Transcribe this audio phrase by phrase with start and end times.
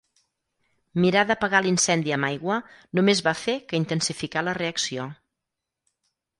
[1.03, 2.57] Mirar d'apagar l'incendi amb aigua
[3.01, 5.09] només va fer que intensificar la reacció.